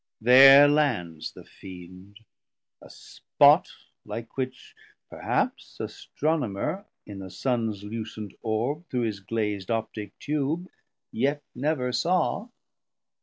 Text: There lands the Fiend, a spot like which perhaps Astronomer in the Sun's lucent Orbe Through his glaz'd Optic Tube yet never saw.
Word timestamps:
There 0.19 0.67
lands 0.67 1.31
the 1.33 1.43
Fiend, 1.45 2.21
a 2.81 2.89
spot 2.89 3.69
like 4.03 4.35
which 4.35 4.73
perhaps 5.11 5.79
Astronomer 5.79 6.87
in 7.05 7.19
the 7.19 7.29
Sun's 7.29 7.83
lucent 7.83 8.33
Orbe 8.41 8.89
Through 8.89 9.01
his 9.01 9.19
glaz'd 9.21 9.69
Optic 9.69 10.17
Tube 10.17 10.67
yet 11.11 11.43
never 11.53 11.91
saw. 11.91 12.49